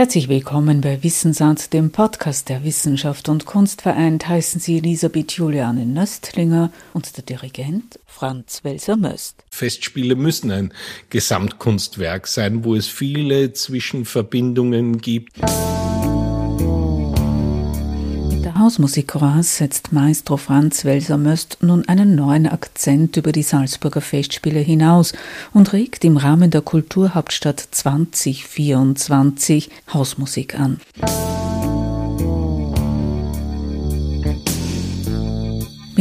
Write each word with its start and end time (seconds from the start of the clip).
Herzlich 0.00 0.30
willkommen 0.30 0.80
bei 0.80 1.02
Wissensart, 1.02 1.74
dem 1.74 1.90
Podcast 1.90 2.48
der 2.48 2.64
Wissenschaft 2.64 3.28
und 3.28 3.44
Kunst 3.44 3.82
vereint. 3.82 4.26
Heißen 4.26 4.58
Sie 4.58 4.78
Elisabeth 4.78 5.32
Juliane 5.32 5.84
Nöstlinger 5.84 6.72
und 6.94 7.18
der 7.18 7.22
Dirigent 7.22 7.98
Franz 8.06 8.64
Welser-Möst. 8.64 9.44
Festspiele 9.50 10.14
müssen 10.14 10.50
ein 10.52 10.72
Gesamtkunstwerk 11.10 12.28
sein, 12.28 12.64
wo 12.64 12.74
es 12.76 12.86
viele 12.86 13.52
Zwischenverbindungen 13.52 15.02
gibt. 15.02 15.38
Hausmusikchor 18.60 19.42
setzt 19.42 19.92
Maestro 19.92 20.36
Franz 20.36 20.84
Welser-Möst 20.84 21.58
nun 21.62 21.88
einen 21.88 22.14
neuen 22.14 22.46
Akzent 22.46 23.16
über 23.16 23.32
die 23.32 23.42
Salzburger 23.42 24.02
Festspiele 24.02 24.60
hinaus 24.60 25.14
und 25.54 25.72
regt 25.72 26.04
im 26.04 26.18
Rahmen 26.18 26.50
der 26.50 26.60
Kulturhauptstadt 26.60 27.66
2024 27.70 29.70
Hausmusik 29.94 30.60
an. 30.60 30.78
Mit 30.96 31.49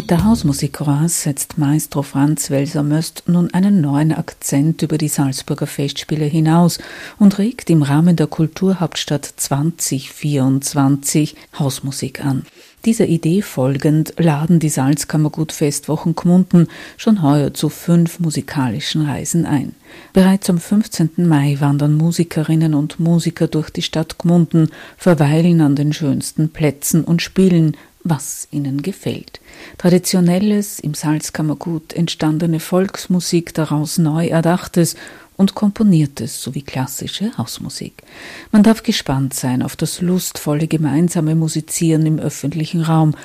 der 0.09 0.25
Hausmusikchor 0.25 1.07
setzt 1.07 1.59
Maestro 1.59 2.01
Franz 2.01 2.49
Welser-Möst 2.49 3.25
nun 3.27 3.53
einen 3.53 3.79
neuen 3.79 4.11
Akzent 4.11 4.81
über 4.81 4.97
die 4.97 5.07
Salzburger 5.07 5.67
Festspiele 5.67 6.25
hinaus 6.25 6.79
und 7.19 7.37
regt 7.37 7.69
im 7.69 7.83
Rahmen 7.83 8.15
der 8.15 8.25
Kulturhauptstadt 8.25 9.31
2024 9.35 11.35
Hausmusik 11.59 12.25
an. 12.25 12.43
Dieser 12.85 13.07
Idee 13.07 13.41
folgend 13.41 14.13
laden 14.17 14.59
die 14.59 14.69
Salzkammergut 14.69 15.51
Festwochen 15.51 16.15
Gmunden 16.15 16.67
schon 16.97 17.21
heuer 17.21 17.53
zu 17.53 17.69
fünf 17.69 18.19
musikalischen 18.19 19.05
Reisen 19.05 19.45
ein. 19.45 19.75
Bereits 20.13 20.49
am 20.49 20.59
15. 20.59 21.11
Mai 21.17 21.57
wandern 21.59 21.95
Musikerinnen 21.95 22.73
und 22.73 22.99
Musiker 22.99 23.47
durch 23.47 23.69
die 23.69 23.81
Stadt 23.81 24.17
Gmunden, 24.17 24.69
verweilen 24.97 25.61
an 25.61 25.75
den 25.75 25.91
schönsten 25.91 26.49
Plätzen 26.49 27.03
und 27.03 27.21
spielen 27.21 27.75
was 28.03 28.47
ihnen 28.51 28.81
gefällt. 28.81 29.39
Traditionelles, 29.77 30.79
im 30.79 30.93
Salzkammergut 30.93 31.93
entstandene 31.93 32.59
Volksmusik, 32.59 33.53
daraus 33.53 33.97
neu 33.97 34.27
erdachtes 34.27 34.95
und 35.37 35.55
komponiertes 35.55 36.41
sowie 36.41 36.61
klassische 36.61 37.37
Hausmusik. 37.37 38.03
Man 38.51 38.63
darf 38.63 38.83
gespannt 38.83 39.33
sein 39.33 39.61
auf 39.61 39.75
das 39.75 40.01
lustvolle 40.01 40.67
gemeinsame 40.67 41.35
Musizieren 41.35 42.05
im 42.05 42.19
öffentlichen 42.19 42.81
Raum 42.81 43.15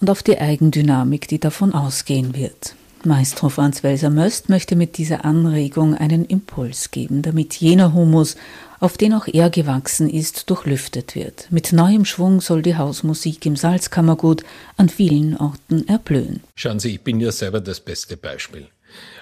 und 0.00 0.10
auf 0.10 0.22
die 0.22 0.38
Eigendynamik, 0.38 1.28
die 1.28 1.38
davon 1.38 1.72
ausgehen 1.72 2.34
wird. 2.34 2.74
Maestro 3.04 3.48
Franz 3.48 3.82
Welser-Möst 3.82 4.48
möchte 4.48 4.76
mit 4.76 4.96
dieser 4.96 5.24
Anregung 5.24 5.94
einen 5.94 6.24
Impuls 6.24 6.90
geben, 6.90 7.22
damit 7.22 7.54
jener 7.54 7.94
Humus, 7.94 8.36
auf 8.82 8.98
den 8.98 9.14
auch 9.14 9.28
er 9.28 9.48
gewachsen 9.48 10.10
ist, 10.10 10.50
durchlüftet 10.50 11.14
wird. 11.14 11.46
Mit 11.50 11.72
neuem 11.72 12.04
Schwung 12.04 12.40
soll 12.40 12.62
die 12.62 12.76
Hausmusik 12.76 13.46
im 13.46 13.54
Salzkammergut 13.54 14.42
an 14.76 14.88
vielen 14.88 15.36
Orten 15.36 15.86
erblühen. 15.86 16.40
Schauen 16.56 16.80
Sie, 16.80 16.94
ich 16.94 17.00
bin 17.00 17.20
ja 17.20 17.30
selber 17.30 17.60
das 17.60 17.78
beste 17.78 18.16
Beispiel. 18.16 18.66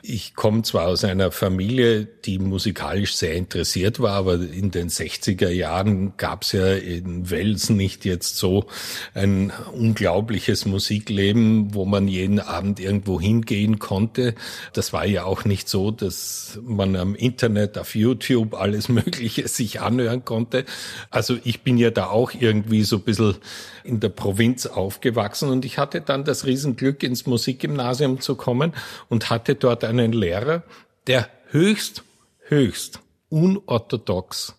Ich 0.02 0.34
komme 0.34 0.62
zwar 0.62 0.86
aus 0.86 1.04
einer 1.04 1.30
Familie, 1.30 2.04
die 2.04 2.38
musikalisch 2.38 3.14
sehr 3.14 3.34
interessiert 3.34 4.00
war, 4.00 4.12
aber 4.12 4.34
in 4.34 4.70
den 4.70 4.88
60er 4.88 5.50
Jahren 5.50 6.16
gab 6.16 6.42
es 6.42 6.52
ja 6.52 6.74
in 6.74 7.30
Wels 7.30 7.70
nicht 7.70 8.04
jetzt 8.04 8.36
so 8.36 8.66
ein 9.14 9.52
unglaubliches 9.72 10.64
Musikleben, 10.64 11.74
wo 11.74 11.84
man 11.84 12.08
jeden 12.08 12.40
Abend 12.40 12.80
irgendwo 12.80 13.20
hingehen 13.20 13.78
konnte. 13.78 14.34
Das 14.72 14.92
war 14.92 15.06
ja 15.06 15.24
auch 15.24 15.44
nicht 15.44 15.68
so, 15.68 15.90
dass 15.90 16.58
man 16.62 16.96
am 16.96 17.14
Internet, 17.14 17.78
auf 17.78 17.94
YouTube 17.94 18.54
alles 18.54 18.88
Mögliche 18.90 19.48
sich 19.48 19.80
anhören 19.80 20.24
konnte. 20.24 20.64
Also 21.10 21.36
ich 21.44 21.62
bin 21.62 21.78
ja 21.78 21.90
da 21.90 22.06
auch 22.06 22.32
irgendwie 22.38 22.82
so 22.82 22.96
ein 22.96 23.02
bisschen 23.02 23.36
in 23.84 24.00
der 24.00 24.08
Provinz 24.08 24.66
aufgewachsen 24.66 25.48
und 25.48 25.64
ich 25.64 25.78
hatte 25.78 26.00
dann 26.00 26.24
das 26.24 26.46
Riesenglück, 26.46 27.02
ins 27.02 27.26
Musikgymnasium 27.26 28.20
zu 28.20 28.34
kommen 28.34 28.72
und 29.08 29.30
hatte 29.30 29.54
dort 29.62 29.84
einen 29.84 30.12
Lehrer, 30.12 30.62
der 31.06 31.28
höchst, 31.50 32.04
höchst 32.46 33.00
unorthodox 33.28 34.54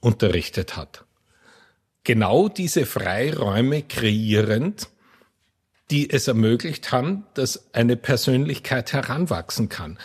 unterrichtet 0.00 0.76
hat. 0.76 1.04
Genau 2.04 2.48
diese 2.48 2.84
Freiräume 2.84 3.82
kreierend, 3.82 4.88
die 5.90 6.10
es 6.10 6.28
ermöglicht 6.28 6.92
haben, 6.92 7.26
dass 7.34 7.74
eine 7.74 7.96
Persönlichkeit 7.96 8.92
heranwachsen 8.92 9.68
kann. 9.68 9.98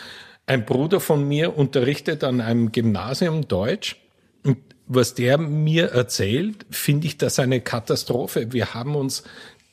Ein 0.46 0.66
Bruder 0.66 1.00
von 1.00 1.28
mir 1.28 1.58
unterrichtet 1.58 2.24
an 2.24 2.42
einem 2.42 2.72
Gymnasium 2.72 3.48
Deutsch 3.48 3.98
und 4.44 4.58
was 4.88 5.14
der 5.14 5.38
mir 5.38 5.92
erzählt, 5.92 6.66
finde 6.72 7.08
ich 7.08 7.18
das 7.18 7.38
eine 7.40 7.62
Katastrophe. 7.62 8.52
Wir 8.52 8.74
haben 8.74 8.96
uns 8.96 9.24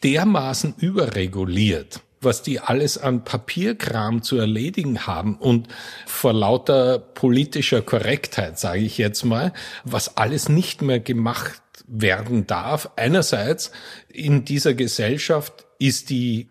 dermaßen 0.02 0.74
überreguliert 0.78 2.02
was 2.20 2.42
die 2.42 2.60
alles 2.60 2.98
an 2.98 3.24
Papierkram 3.24 4.22
zu 4.22 4.36
erledigen 4.36 5.06
haben 5.06 5.36
und 5.36 5.68
vor 6.06 6.32
lauter 6.32 6.98
politischer 6.98 7.82
Korrektheit, 7.82 8.58
sage 8.58 8.80
ich 8.80 8.98
jetzt 8.98 9.24
mal, 9.24 9.52
was 9.84 10.16
alles 10.16 10.48
nicht 10.48 10.82
mehr 10.82 11.00
gemacht 11.00 11.62
werden 11.86 12.46
darf. 12.46 12.90
Einerseits 12.96 13.70
in 14.08 14.44
dieser 14.44 14.74
Gesellschaft 14.74 15.66
ist 15.78 16.10
die 16.10 16.48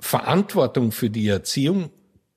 Verantwortung 0.00 0.92
für 0.92 1.10
die 1.10 1.28
Erziehung 1.28 1.90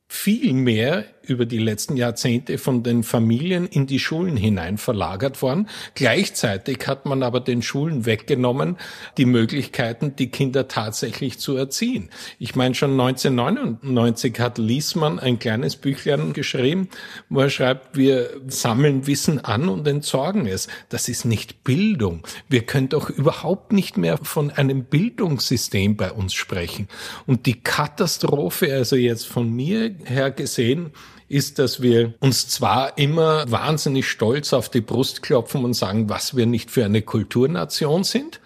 viel 0.08 0.54
mehr 0.54 1.06
über 1.28 1.46
die 1.46 1.58
letzten 1.58 1.98
Jahrzehnte 1.98 2.58
von 2.58 2.84
den 2.84 3.04
Familien 3.04 3.68
in 3.68 3.88
die 3.88 4.00
Schulen 4.00 4.38
hinein 4.38 4.78
verlagert 4.78 5.42
worden. 5.42 5.68
Gleichzeitig 5.96 6.88
hat 6.88 7.06
man 7.06 7.24
aber 7.24 7.40
den 7.40 7.62
Schulen 7.62 8.06
weggenommen, 8.06 8.78
die 9.18 9.26
Möglichkeiten, 9.26 10.16
die 10.16 10.30
Kinder 10.30 10.68
tatsächlich 10.68 11.40
zu 11.40 11.56
erziehen. 11.56 12.10
Ich 12.40 12.56
meine, 12.56 12.76
schon 12.76 12.92
1999 12.92 14.40
hat 14.40 14.58
Liesmann 14.58 15.20
ein 15.20 15.40
kleines 15.40 15.76
Büchlein 15.76 16.34
geschrieben, 16.34 16.90
wo 17.30 17.42
er 17.42 17.50
schreibt, 17.50 17.98
wir 17.98 18.30
sammeln 18.48 19.08
Wissen 19.08 19.44
an 19.44 19.70
und 19.70 19.88
entsorgen 19.88 20.48
es. 20.48 20.68
Das 20.90 21.10
ist 21.10 21.26
nicht 21.26 21.64
Bildung. 21.64 22.24
Wir 22.50 22.62
können 22.62 22.90
doch 22.90 23.10
überhaupt 23.10 23.74
nicht 23.74 23.98
mehr 23.98 24.18
von 24.18 24.52
einem 24.52 24.86
Bildungssystem 24.86 25.96
bei 25.96 26.12
uns 26.12 26.34
sprechen. 26.34 26.88
Und 27.26 27.46
die 27.46 27.62
Katastrophe, 27.62 28.74
also 28.74 28.96
jetzt 28.96 29.28
von 29.28 29.52
mir 29.52 29.96
her 30.06 30.32
gesehen, 30.32 30.92
ist, 31.30 31.60
dass 31.60 31.82
wir 31.82 32.14
uns 32.20 32.48
zwar 32.48 32.98
immer 32.98 33.50
wahnsinnig 33.52 34.10
stolz 34.10 34.54
auf 34.54 34.70
die 34.70 34.82
Brust 34.82 35.22
klopfen 35.22 35.66
und 35.66 35.74
sagen, 35.74 36.10
was 36.10 36.36
wir 36.36 36.46
nicht 36.46 36.72
für 36.72 36.86
eine 36.86 37.02
Kulturnation 37.02 38.04
sind, 38.04 38.40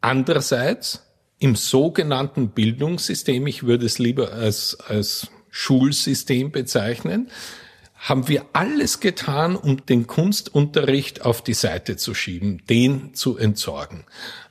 andererseits 0.00 1.06
im 1.38 1.56
sogenannten 1.56 2.50
Bildungssystem, 2.50 3.46
ich 3.46 3.62
würde 3.62 3.86
es 3.86 3.98
lieber 3.98 4.32
als, 4.32 4.78
als 4.86 5.28
Schulsystem 5.50 6.52
bezeichnen, 6.52 7.30
haben 7.96 8.28
wir 8.28 8.46
alles 8.52 9.00
getan, 9.00 9.56
um 9.56 9.84
den 9.84 10.06
Kunstunterricht 10.06 11.24
auf 11.24 11.42
die 11.42 11.54
Seite 11.54 11.96
zu 11.96 12.14
schieben, 12.14 12.62
den 12.68 13.14
zu 13.14 13.36
entsorgen. 13.36 14.04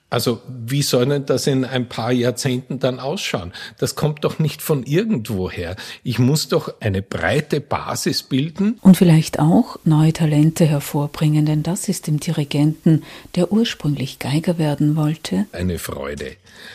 Also 0.09 0.41
wie 0.47 0.81
soll 0.81 1.05
denn 1.05 1.25
das 1.25 1.45
in 1.45 1.65
ein 1.65 1.87
paar 1.87 2.11
Jahrzehnten 2.11 2.79
dann 2.79 2.99
ausschauen? 2.99 3.53
Das 3.77 3.95
kommt 3.95 4.23
doch 4.23 4.39
nicht 4.39 4.61
von 4.61 4.83
irgendwoher. 4.83 5.75
Ich 6.03 6.17
muss 6.17 6.47
doch 6.47 6.73
eine 6.79 7.01
breite 7.01 7.61
Basis 7.61 8.23
bilden. 8.23 8.79
Und 8.81 8.97
vielleicht 8.97 9.39
auch 9.39 9.77
neue 9.83 10.13
Talente 10.13 10.65
hervorbringen, 10.65 11.45
denn 11.45 11.61
das 11.61 11.89
ist 11.89 12.07
dem 12.07 12.19
Dirigenten, 12.19 13.03
der 13.35 13.51
ursprünglich 13.51 14.17
Geiger 14.17 14.57
werden 14.57 14.95
wollte. 14.95 15.45
Eine 15.51 15.77
Freude. 15.77 16.31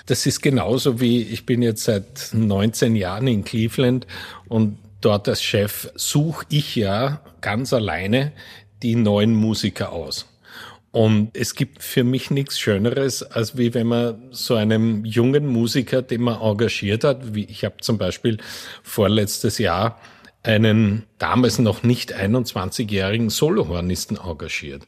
Das 0.07 0.27
ist 0.27 0.41
genauso 0.41 1.01
wie, 1.01 1.23
ich 1.23 1.45
bin 1.45 1.61
jetzt 1.61 1.85
seit 1.85 2.31
19 2.33 2.95
Jahren 2.95 3.27
in 3.27 3.45
Cleveland 3.45 4.07
und 4.49 4.79
dort 5.01 5.29
als 5.29 5.43
Chef 5.43 5.91
suche 5.97 6.47
ich 6.49 6.77
ja 6.77 7.21
ganz 7.41 7.73
alleine 7.73 8.33
die 8.83 8.95
neuen 8.95 9.35
Musiker 9.35 9.93
aus. 9.93 10.27
Und 10.95 11.31
es 11.33 11.57
gibt 11.57 11.83
für 11.83 12.05
mich 12.05 12.31
nichts 12.31 12.57
Schöneres, 12.57 13.25
als 13.25 13.59
wie 13.59 13.75
wenn 13.75 13.89
man 13.89 14.29
so 14.31 14.55
einem 14.55 15.05
jungen 15.05 15.45
Musiker, 15.45 16.03
den 16.03 16.21
man 16.21 16.41
engagiert 16.41 17.03
hat, 17.03 17.35
wie 17.35 17.47
ich 17.47 17.65
habe 17.65 17.79
zum 17.81 17.99
Beispiel 17.99 18.39
vorletztes 18.85 19.59
Jahr 19.59 19.99
einen 20.45 21.03
damals 21.19 21.59
noch 21.59 21.83
nicht 21.83 22.15
21-jährigen 22.15 23.29
Solohornisten 23.29 24.19
engagiert. 24.19 24.87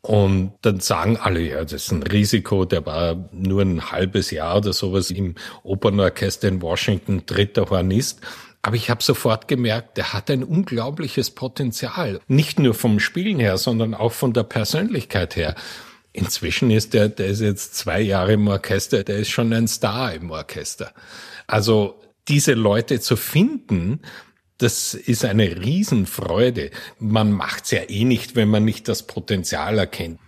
Und 0.00 0.54
dann 0.62 0.80
sagen 0.80 1.16
alle, 1.16 1.42
ja, 1.42 1.62
das 1.62 1.74
ist 1.74 1.92
ein 1.92 2.02
Risiko, 2.02 2.64
der 2.64 2.84
war 2.84 3.28
nur 3.30 3.62
ein 3.62 3.92
halbes 3.92 4.32
Jahr 4.32 4.56
oder 4.56 4.72
sowas 4.72 5.12
im 5.12 5.36
Opernorchester 5.62 6.48
in 6.48 6.60
Washington, 6.60 7.22
dritter 7.24 7.70
Hornist. 7.70 8.20
Aber 8.62 8.76
ich 8.76 8.90
habe 8.90 9.02
sofort 9.02 9.48
gemerkt, 9.48 9.96
der 9.96 10.12
hat 10.12 10.30
ein 10.30 10.44
unglaubliches 10.44 11.30
Potenzial. 11.30 12.20
Nicht 12.28 12.58
nur 12.58 12.74
vom 12.74 13.00
Spielen 13.00 13.40
her, 13.40 13.56
sondern 13.56 13.94
auch 13.94 14.12
von 14.12 14.32
der 14.32 14.42
Persönlichkeit 14.42 15.36
her. 15.36 15.54
Inzwischen 16.12 16.70
ist 16.70 16.92
der, 16.92 17.08
der 17.08 17.28
ist 17.28 17.40
jetzt 17.40 17.74
zwei 17.74 18.00
Jahre 18.00 18.34
im 18.34 18.48
Orchester, 18.48 19.04
der 19.04 19.18
ist 19.18 19.30
schon 19.30 19.52
ein 19.52 19.68
Star 19.68 20.12
im 20.12 20.30
Orchester. 20.30 20.92
Also 21.46 22.00
diese 22.28 22.52
Leute 22.54 23.00
zu 23.00 23.16
finden, 23.16 24.00
das 24.58 24.92
ist 24.92 25.24
eine 25.24 25.62
Riesenfreude. 25.62 26.70
Man 26.98 27.32
macht's 27.32 27.70
ja 27.70 27.88
eh 27.88 28.04
nicht, 28.04 28.36
wenn 28.36 28.48
man 28.48 28.64
nicht 28.64 28.88
das 28.88 29.06
Potenzial 29.06 29.78
erkennt. 29.78 30.20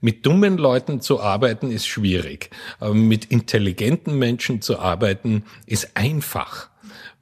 Mit 0.00 0.26
dummen 0.26 0.58
Leuten 0.58 1.00
zu 1.00 1.20
arbeiten 1.20 1.70
ist 1.72 1.86
schwierig, 1.86 2.50
aber 2.78 2.94
mit 2.94 3.24
intelligenten 3.24 4.18
Menschen 4.18 4.60
zu 4.60 4.78
arbeiten 4.78 5.44
ist 5.66 5.96
einfach, 5.96 6.68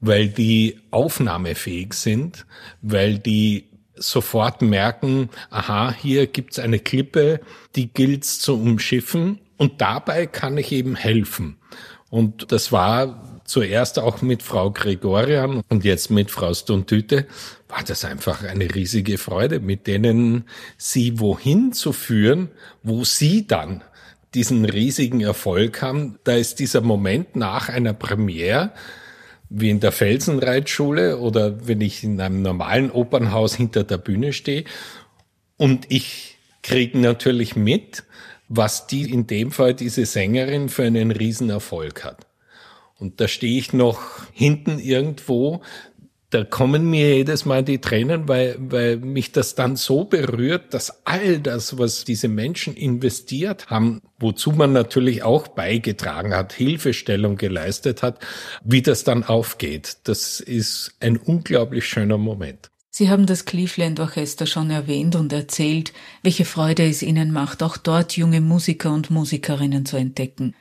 weil 0.03 0.29
die 0.29 0.81
aufnahmefähig 0.91 1.95
sind, 1.95 2.45
weil 2.83 3.19
die 3.19 3.69
sofort 3.95 4.61
merken, 4.61 5.31
aha, 5.49 5.95
hier 5.95 6.27
gibt's 6.27 6.59
eine 6.59 6.81
Klippe, 6.81 7.41
die 7.77 7.93
gilt's 7.93 8.41
zu 8.41 8.61
umschiffen 8.61 9.39
und 9.57 9.81
dabei 9.81 10.27
kann 10.27 10.59
ich 10.59 10.73
eben 10.73 10.97
helfen. 10.97 11.57
Und 12.11 12.53
das 12.53 12.73
war 12.73 13.41
zuerst 13.45 13.99
auch 13.99 14.23
mit 14.23 14.43
Frau 14.43 14.71
Gregorian 14.71 15.63
und 15.69 15.85
jetzt 15.85 16.11
mit 16.11 16.31
Frau 16.31 16.53
Stuntüte, 16.53 17.27
war 17.69 17.83
das 17.85 18.05
einfach 18.05 18.43
eine 18.43 18.75
riesige 18.75 19.19
Freude, 19.19 19.61
mit 19.61 19.87
denen 19.87 20.45
sie 20.77 21.21
wohin 21.21 21.73
zu 21.73 21.93
führen, 21.93 22.51
wo 22.83 23.05
sie 23.05 23.47
dann 23.47 23.83
diesen 24.35 24.65
riesigen 24.65 25.21
Erfolg 25.21 25.81
haben. 25.81 26.19
Da 26.25 26.35
ist 26.35 26.59
dieser 26.59 26.81
Moment 26.81 27.37
nach 27.37 27.69
einer 27.69 27.93
Premiere, 27.93 28.73
wie 29.55 29.71
in 29.71 29.81
der 29.81 29.93
Felsenreitschule 29.93 31.19
oder 31.19 31.67
wenn 31.67 31.81
ich 31.81 32.03
in 32.03 32.21
einem 32.21 32.43
normalen 32.43 32.91
Opernhaus 32.91 33.55
hinter 33.55 33.85
der 33.85 33.99
Bühne 33.99 34.33
stehe 34.33 34.65
und 35.57 35.87
ich 35.91 36.37
kriege 36.63 36.99
natürlich 36.99 37.57
mit, 37.57 38.05
was 38.49 38.87
die 38.87 39.11
in 39.11 39.27
dem 39.27 39.51
Fall 39.51 39.75
diese 39.75 40.07
Sängerin 40.07 40.69
für 40.69 40.85
einen 40.85 41.11
Riesenerfolg 41.11 42.05
hat. 42.05 42.27
Und 42.99 43.21
da 43.21 43.27
stehe 43.27 43.59
ich 43.59 43.73
noch 43.73 44.01
hinten 44.33 44.79
irgendwo, 44.79 45.63
da 46.33 46.45
kommen 46.45 46.89
mir 46.89 47.17
jedes 47.17 47.45
Mal 47.45 47.63
die 47.63 47.79
Tränen, 47.79 48.27
weil, 48.27 48.57
weil 48.59 48.97
mich 48.97 49.33
das 49.33 49.55
dann 49.55 49.77
so 49.77 50.05
berührt, 50.05 50.73
dass 50.73 51.05
all 51.05 51.41
das, 51.41 51.77
was 51.79 52.05
diese 52.05 52.29
Menschen 52.29 52.75
investiert 52.75 53.69
haben, 53.69 54.01
wozu 54.19 54.53
man 54.53 54.73
natürlich 54.73 55.23
auch 55.23 55.49
beigetragen 55.49 56.35
hat, 56.35 56.55
Hilfestellung 56.55 57.37
geleistet 57.37 58.03
hat, 58.03 58.19
wie 58.65 58.81
das 58.81 59.05
dann 59.05 59.25
aufgeht. 59.25 59.99
Das 60.05 60.41
ist 60.41 60.95
ein 61.01 61.19
unglaublich 61.19 61.87
schöner 61.87 62.17
Moment. 62.17 62.71
Sie 62.89 63.11
haben 63.11 63.27
das 63.27 63.45
Cleveland 63.45 64.01
Orchester 64.01 64.47
schon 64.47 64.71
erwähnt 64.71 65.17
und 65.17 65.33
erzählt, 65.33 65.93
welche 66.23 66.47
Freude 66.47 66.89
es 66.89 67.03
Ihnen 67.03 67.31
macht, 67.31 67.63
auch 67.63 67.77
dort 67.77 68.17
junge 68.17 68.41
Musiker 68.41 68.93
und 68.93 69.11
Musikerinnen 69.11 69.85
zu 69.85 69.99
entdecken. 69.99 70.55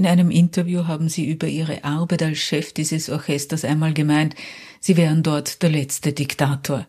In 0.00 0.06
einem 0.06 0.30
Interview 0.30 0.86
haben 0.86 1.10
Sie 1.10 1.28
über 1.28 1.46
Ihre 1.46 1.84
Arbeit 1.84 2.22
als 2.22 2.38
Chef 2.38 2.72
dieses 2.72 3.10
Orchesters 3.10 3.66
einmal 3.66 3.92
gemeint, 3.92 4.34
Sie 4.80 4.96
wären 4.96 5.22
dort 5.22 5.60
der 5.62 5.68
letzte 5.68 6.14
Diktator. 6.14 6.86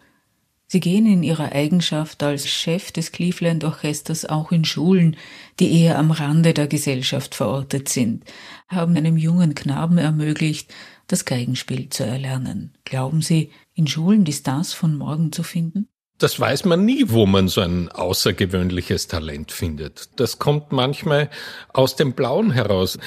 Sie 0.67 0.79
gehen 0.79 1.05
in 1.05 1.21
Ihrer 1.21 1.51
Eigenschaft 1.51 2.23
als 2.23 2.47
Chef 2.47 2.93
des 2.93 3.11
Cleveland 3.11 3.65
Orchesters 3.65 4.23
auch 4.23 4.53
in 4.53 4.63
Schulen, 4.63 5.17
die 5.59 5.81
eher 5.81 5.99
am 5.99 6.11
Rande 6.11 6.53
der 6.53 6.67
Gesellschaft 6.67 7.35
verortet 7.35 7.89
sind, 7.89 8.23
haben 8.69 8.95
einem 8.95 9.17
jungen 9.17 9.55
Knaben 9.55 9.97
ermöglicht, 9.97 10.73
das 11.07 11.25
Geigenspiel 11.25 11.89
zu 11.89 12.05
erlernen. 12.05 12.77
Glauben 12.85 13.21
Sie, 13.21 13.51
in 13.73 13.87
Schulen 13.87 14.23
die 14.23 14.31
Stars 14.31 14.71
von 14.71 14.95
morgen 14.95 15.33
zu 15.33 15.43
finden? 15.43 15.89
Das 16.21 16.39
weiß 16.39 16.65
man 16.65 16.85
nie, 16.85 17.05
wo 17.07 17.25
man 17.25 17.47
so 17.47 17.61
ein 17.61 17.89
außergewöhnliches 17.89 19.07
Talent 19.07 19.51
findet. 19.51 20.09
Das 20.17 20.39
kommt 20.39 20.71
manchmal 20.71 21.29
aus 21.73 21.95
dem 21.95 22.13
Blauen 22.13 22.51
heraus. 22.51 22.99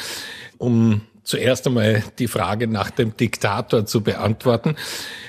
Um 0.59 1.03
zuerst 1.25 1.67
einmal 1.67 2.05
die 2.19 2.29
Frage 2.29 2.69
nach 2.69 2.91
dem 2.91 3.17
Diktator 3.17 3.87
zu 3.87 4.03
beantworten. 4.03 4.76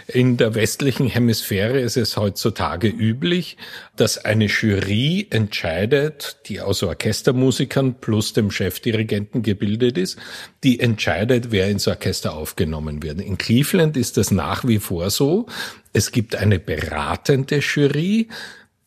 In 0.08 0.38
der 0.38 0.54
westlichen 0.54 1.08
Hemisphäre 1.08 1.80
ist 1.80 1.98
es 1.98 2.18
heutzutage 2.18 2.88
üblich, 2.88 3.58
dass 3.96 4.24
eine 4.24 4.46
Jury 4.46 5.28
entscheidet, 5.30 6.38
die 6.46 6.62
aus 6.62 6.84
Orchestermusikern 6.84 7.96
plus 7.96 8.34
dem 8.34 8.52
Chefdirigenten 8.52 9.42
gebildet 9.42 9.98
ist, 9.98 10.20
die 10.64 10.80
entscheidet, 10.80 11.52
wer 11.52 11.70
ins 11.70 11.88
Orchester 11.88 12.36
aufgenommen 12.36 13.02
wird. 13.02 13.22
In 13.22 13.38
Cleveland 13.38 13.98
ist 13.98 14.18
das 14.18 14.32
nach 14.32 14.68
wie 14.68 14.80
vor 14.80 15.10
so. 15.10 15.48
Es 15.94 16.12
gibt 16.12 16.36
eine 16.36 16.60
beratende 16.60 17.60
Jury, 17.60 18.28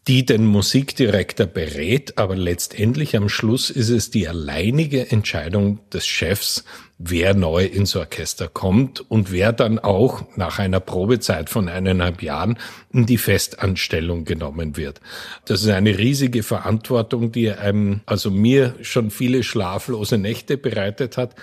die 0.08 0.24
den 0.24 0.46
Musikdirektor 0.46 1.46
berät, 1.46 2.16
aber 2.16 2.34
letztendlich 2.34 3.14
am 3.14 3.28
Schluss 3.28 3.68
ist 3.68 3.90
es 3.90 4.10
die 4.10 4.26
alleinige 4.26 5.10
Entscheidung 5.10 5.80
des 5.90 6.06
Chefs, 6.06 6.64
wer 6.98 7.32
neu 7.34 7.64
ins 7.64 7.94
Orchester 7.94 8.48
kommt 8.48 9.08
und 9.08 9.30
wer 9.30 9.52
dann 9.52 9.78
auch 9.78 10.24
nach 10.36 10.58
einer 10.58 10.80
Probezeit 10.80 11.48
von 11.48 11.68
eineinhalb 11.68 12.22
Jahren 12.22 12.58
in 12.92 13.06
die 13.06 13.18
Festanstellung 13.18 14.24
genommen 14.24 14.76
wird. 14.76 15.00
Das 15.44 15.62
ist 15.62 15.68
eine 15.68 15.96
riesige 15.96 16.42
Verantwortung, 16.42 17.30
die 17.30 17.50
einem, 17.52 18.00
also 18.04 18.30
mir 18.30 18.74
schon 18.82 19.10
viele 19.10 19.44
schlaflose 19.44 20.18
Nächte 20.18 20.56
bereitet 20.56 21.16
hat, 21.16 21.36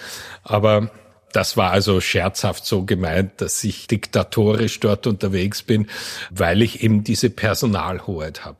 aber 0.43 0.91
das 1.31 1.57
war 1.57 1.71
also 1.71 1.99
scherzhaft 1.99 2.65
so 2.65 2.83
gemeint, 2.83 3.41
dass 3.41 3.61
ich 3.63 3.87
diktatorisch 3.87 4.79
dort 4.79 5.05
unterwegs 5.05 5.63
bin, 5.63 5.87
weil 6.29 6.61
ich 6.61 6.81
eben 6.81 7.03
diese 7.03 7.29
Personalhoheit 7.29 8.45
habe. 8.45 8.57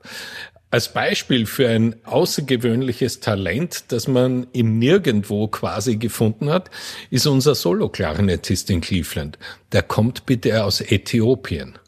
Als 0.75 0.92
Beispiel 0.92 1.45
für 1.45 1.69
ein 1.69 1.95
außergewöhnliches 2.04 3.22
Talent, 3.22 3.94
das 3.94 4.10
man 4.10 4.45
im 4.51 4.77
Nirgendwo 4.77 5.48
quasi 5.48 5.95
gefunden 5.95 6.50
hat, 6.50 6.69
ist 7.10 7.27
unser 7.27 7.56
Solo-Klarinettist 7.56 8.69
in 8.69 8.81
Cleveland. 8.81 9.39
Der 9.72 9.83
kommt 9.83 10.25
bitte 10.25 10.66
aus 10.66 10.81
Äthiopien. 10.81 11.80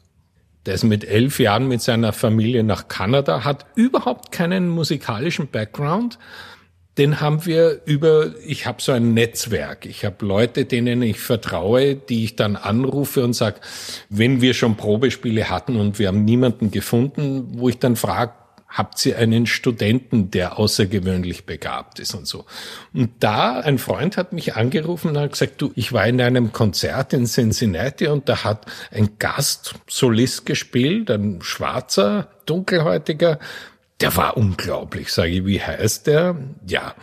Der 0.64 0.72
ist 0.72 0.84
mit 0.84 1.04
elf 1.04 1.38
Jahren 1.38 1.68
mit 1.68 1.82
seiner 1.82 2.14
Familie 2.14 2.64
nach 2.64 2.88
Kanada, 2.88 3.44
hat 3.44 3.66
überhaupt 3.74 4.32
keinen 4.32 4.70
musikalischen 4.70 5.48
Background, 5.48 6.18
den 6.96 7.20
haben 7.20 7.46
wir 7.46 7.82
über, 7.84 8.32
ich 8.44 8.66
habe 8.66 8.82
so 8.82 8.90
ein 8.90 9.14
Netzwerk. 9.14 9.86
Ich 9.86 10.04
habe 10.04 10.26
Leute, 10.26 10.64
denen 10.64 11.00
ich 11.02 11.20
vertraue, 11.20 11.94
die 11.94 12.24
ich 12.24 12.36
dann 12.36 12.56
anrufe 12.56 13.22
und 13.22 13.34
sage, 13.34 13.60
wenn 14.08 14.40
wir 14.40 14.52
schon 14.52 14.76
Probespiele 14.76 15.48
hatten 15.48 15.76
und 15.76 15.98
wir 16.00 16.08
haben 16.08 16.24
niemanden 16.24 16.70
gefunden, 16.70 17.48
wo 17.52 17.68
ich 17.68 17.78
dann 17.78 17.94
frage, 17.94 18.32
habt 18.68 19.04
ihr 19.06 19.18
einen 19.18 19.46
Studenten, 19.46 20.30
der 20.30 20.58
außergewöhnlich 20.58 21.46
begabt 21.46 21.98
ist 21.98 22.14
und 22.14 22.26
so. 22.26 22.44
Und 22.92 23.10
da, 23.20 23.60
ein 23.60 23.78
Freund 23.78 24.16
hat 24.16 24.32
mich 24.32 24.56
angerufen 24.56 25.08
und 25.08 25.18
hat 25.18 25.32
gesagt, 25.32 25.60
du, 25.62 25.72
ich 25.74 25.92
war 25.92 26.06
in 26.06 26.20
einem 26.20 26.52
Konzert 26.52 27.12
in 27.12 27.26
Cincinnati 27.26 28.08
und 28.08 28.28
da 28.28 28.44
hat 28.44 28.66
ein 28.90 29.18
Gastsolist 29.18 30.44
gespielt, 30.46 31.10
ein 31.10 31.40
schwarzer, 31.40 32.28
dunkelhäutiger, 32.46 33.38
der 34.00 34.16
war 34.16 34.36
unglaublich, 34.36 35.12
sage 35.12 35.30
ich. 35.30 35.46
Wie 35.46 35.60
heißt 35.60 36.06
der? 36.06 36.36
Ja, 36.66 36.94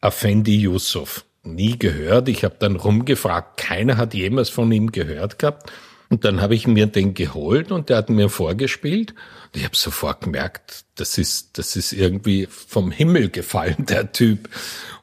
Afendi 0.00 0.56
Yusuf. 0.56 1.24
Nie 1.44 1.78
gehört. 1.78 2.28
Ich 2.28 2.44
habe 2.44 2.56
dann 2.58 2.76
rumgefragt. 2.76 3.56
Keiner 3.56 3.96
hat 3.96 4.14
jemals 4.14 4.48
von 4.48 4.70
ihm 4.70 4.92
gehört 4.92 5.38
gehabt. 5.38 5.72
Und 6.12 6.26
dann 6.26 6.42
habe 6.42 6.54
ich 6.54 6.66
mir 6.66 6.88
den 6.88 7.14
geholt 7.14 7.72
und 7.72 7.88
der 7.88 7.96
hat 7.96 8.10
mir 8.10 8.28
vorgespielt. 8.28 9.12
Und 9.46 9.56
ich 9.56 9.64
habe 9.64 9.74
sofort 9.74 10.20
gemerkt, 10.20 10.84
das 10.94 11.16
ist, 11.16 11.56
das 11.56 11.74
ist 11.74 11.94
irgendwie 11.94 12.46
vom 12.50 12.90
Himmel 12.90 13.30
gefallen, 13.30 13.86
der 13.86 14.12
Typ. 14.12 14.50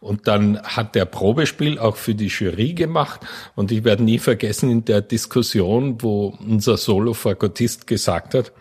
Und 0.02 0.28
dann 0.28 0.62
hat 0.62 0.94
der 0.94 1.06
Probespiel 1.06 1.80
auch 1.80 1.96
für 1.96 2.14
die 2.14 2.28
Jury 2.28 2.74
gemacht. 2.74 3.22
Und 3.56 3.72
ich 3.72 3.84
werde 3.84 4.04
nie 4.04 4.20
vergessen 4.20 4.70
in 4.70 4.86
der 4.86 5.02
Diskussion, 5.02 6.00
wo 6.04 6.38
unser 6.48 6.78
Solo-Fagottist 6.78 7.88
gesagt 7.88 8.36
hat, 8.36 8.52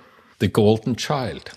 The 0.40 0.50
Golden 0.50 0.96
Child. 0.96 1.52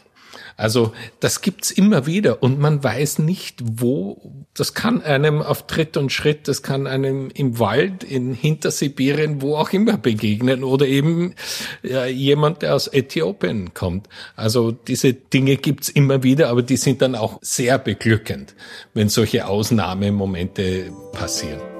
Also 0.61 0.93
das 1.19 1.41
gibt's 1.41 1.71
immer 1.71 2.05
wieder 2.05 2.43
und 2.43 2.59
man 2.59 2.83
weiß 2.83 3.17
nicht, 3.17 3.59
wo. 3.63 4.31
Das 4.53 4.75
kann 4.75 5.01
einem 5.01 5.41
auf 5.41 5.65
Tritt 5.65 5.97
und 5.97 6.11
Schritt, 6.11 6.47
das 6.47 6.61
kann 6.61 6.85
einem 6.85 7.31
im 7.33 7.57
Wald, 7.57 8.03
in 8.03 8.33
Hintersibirien, 8.33 9.41
wo 9.41 9.55
auch 9.55 9.71
immer 9.71 9.97
begegnen 9.97 10.63
oder 10.63 10.85
eben 10.85 11.33
ja, 11.81 12.05
jemand, 12.05 12.61
der 12.61 12.75
aus 12.75 12.87
Äthiopien 12.87 13.73
kommt. 13.73 14.07
Also 14.35 14.71
diese 14.71 15.13
Dinge 15.13 15.55
gibt's 15.57 15.89
immer 15.89 16.21
wieder, 16.21 16.49
aber 16.49 16.61
die 16.61 16.77
sind 16.77 17.01
dann 17.01 17.15
auch 17.15 17.39
sehr 17.41 17.79
beglückend, 17.79 18.53
wenn 18.93 19.09
solche 19.09 19.47
Ausnahmemomente 19.47 20.91
passieren. 21.13 21.70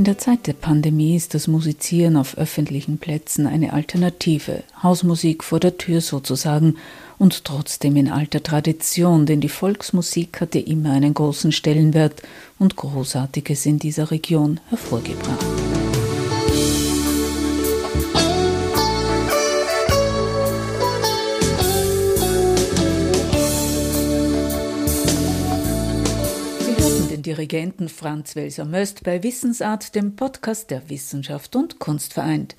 In 0.00 0.04
der 0.04 0.16
Zeit 0.16 0.46
der 0.46 0.54
Pandemie 0.54 1.14
ist 1.14 1.34
das 1.34 1.46
Musizieren 1.46 2.16
auf 2.16 2.38
öffentlichen 2.38 2.96
Plätzen 2.96 3.46
eine 3.46 3.74
Alternative, 3.74 4.62
Hausmusik 4.82 5.44
vor 5.44 5.60
der 5.60 5.76
Tür 5.76 6.00
sozusagen 6.00 6.76
und 7.18 7.44
trotzdem 7.44 7.96
in 7.96 8.08
alter 8.08 8.42
Tradition, 8.42 9.26
denn 9.26 9.42
die 9.42 9.50
Volksmusik 9.50 10.40
hatte 10.40 10.58
immer 10.58 10.92
einen 10.92 11.12
großen 11.12 11.52
Stellenwert 11.52 12.22
und 12.58 12.76
Großartiges 12.76 13.66
in 13.66 13.78
dieser 13.78 14.10
Region 14.10 14.58
hervorgebracht. 14.70 15.69
Dirigenten 27.50 27.88
Franz 27.88 28.36
Welser-Möst 28.36 29.02
bei 29.02 29.24
Wissensart, 29.24 29.96
dem 29.96 30.14
Podcast 30.14 30.70
der 30.70 30.88
Wissenschaft 30.88 31.56
und 31.56 31.80
Kunst 31.80 32.12
vereint. 32.12 32.54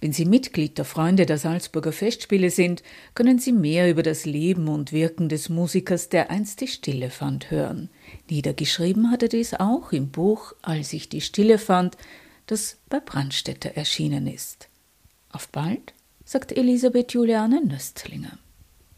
Wenn 0.00 0.12
Sie 0.12 0.24
Mitglied 0.24 0.78
der 0.78 0.84
Freunde 0.84 1.26
der 1.26 1.38
Salzburger 1.38 1.92
Festspiele 1.92 2.50
sind, 2.50 2.82
können 3.14 3.38
Sie 3.38 3.52
mehr 3.52 3.88
über 3.88 4.02
das 4.02 4.24
Leben 4.24 4.66
und 4.66 4.90
Wirken 4.90 5.28
des 5.28 5.48
Musikers, 5.48 6.08
der 6.08 6.32
einst 6.32 6.60
die 6.60 6.66
Stille 6.66 7.10
fand, 7.10 7.52
hören. 7.52 7.88
Niedergeschrieben 8.28 9.12
hat 9.12 9.22
er 9.22 9.28
dies 9.28 9.54
auch 9.54 9.92
im 9.92 10.08
Buch 10.10 10.54
Als 10.60 10.92
ich 10.92 11.08
die 11.08 11.20
Stille 11.20 11.58
fand, 11.58 11.96
das 12.46 12.78
bei 12.88 12.98
Brandstätter 12.98 13.76
erschienen 13.76 14.26
ist. 14.26 14.68
Auf 15.30 15.50
bald, 15.50 15.94
sagt 16.24 16.50
Elisabeth 16.50 17.12
Juliane 17.12 17.64
Nöstlinger. 17.64 18.38